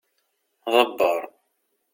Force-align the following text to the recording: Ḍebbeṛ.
Ḍebbeṛ. 0.73 1.21